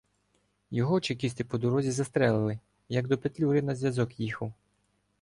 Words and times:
Його 0.71 0.99
чекісти 1.01 1.43
по 1.43 1.57
дорозі 1.57 1.91
застрелили, 1.91 2.59
як 2.89 3.07
до 3.07 3.17
Петлюри 3.17 3.61
на 3.61 3.75
зв’язок 3.75 4.19
їхав. 4.19 4.53